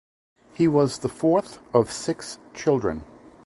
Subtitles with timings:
[0.55, 3.03] He was the fourth of six children.